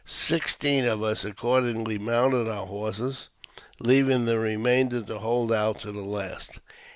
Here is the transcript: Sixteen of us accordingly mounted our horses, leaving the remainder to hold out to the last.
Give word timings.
Sixteen 0.03 0.87
of 0.87 1.03
us 1.03 1.23
accordingly 1.23 1.99
mounted 1.99 2.47
our 2.49 2.65
horses, 2.65 3.29
leaving 3.77 4.25
the 4.25 4.39
remainder 4.39 4.99
to 5.03 5.19
hold 5.19 5.53
out 5.53 5.77
to 5.81 5.91
the 5.91 6.01
last. 6.01 6.59